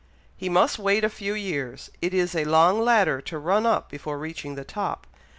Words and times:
"He 0.35 0.49
must 0.49 0.79
wait 0.79 1.03
a 1.03 1.11
few 1.11 1.35
years. 1.35 1.91
It 2.01 2.11
is 2.11 2.33
a 2.33 2.43
long 2.45 2.79
ladder 2.79 3.21
to 3.21 3.37
run 3.37 3.67
up 3.67 3.87
before 3.87 4.17
reaching 4.17 4.55
the 4.55 4.65
top. 4.65 5.05